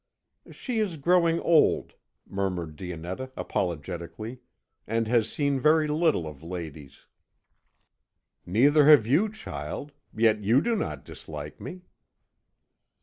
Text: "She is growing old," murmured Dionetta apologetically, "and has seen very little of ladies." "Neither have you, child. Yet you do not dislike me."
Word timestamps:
"She 0.49 0.79
is 0.79 0.97
growing 0.97 1.39
old," 1.41 1.93
murmured 2.27 2.75
Dionetta 2.75 3.31
apologetically, 3.37 4.39
"and 4.87 5.07
has 5.07 5.31
seen 5.31 5.59
very 5.59 5.87
little 5.87 6.25
of 6.25 6.41
ladies." 6.41 7.05
"Neither 8.43 8.87
have 8.87 9.05
you, 9.05 9.29
child. 9.31 9.91
Yet 10.11 10.39
you 10.43 10.59
do 10.59 10.75
not 10.75 11.05
dislike 11.05 11.61
me." 11.61 11.83